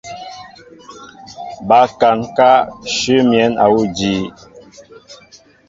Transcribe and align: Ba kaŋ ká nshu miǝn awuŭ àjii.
Ba 1.67 1.81
kaŋ 1.99 2.19
ká 2.37 2.51
nshu 2.87 3.15
miǝn 3.29 3.53
awuŭ 3.63 3.83
àjii. 3.89 4.23